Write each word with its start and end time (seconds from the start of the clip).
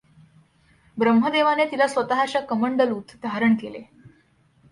ब्रह्मदेवाने 0.97 1.65
तिला 1.65 1.87
स्वतःच्या 1.87 2.41
कमंडलूत 2.41 3.15
धारण 3.23 3.55
केले. 3.55 3.81